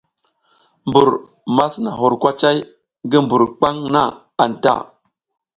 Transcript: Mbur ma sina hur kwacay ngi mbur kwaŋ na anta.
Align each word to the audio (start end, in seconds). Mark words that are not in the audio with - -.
Mbur 0.87 1.07
ma 1.55 1.65
sina 1.73 1.91
hur 1.99 2.13
kwacay 2.21 2.57
ngi 3.05 3.17
mbur 3.25 3.43
kwaŋ 3.57 3.75
na 3.93 4.01
anta. 4.43 4.73